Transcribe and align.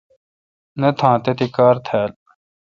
نہ 0.79 0.89
تھان 0.97 1.17
تتھی 1.23 1.47
کار 1.55 1.75
تھال۔ 1.85 2.11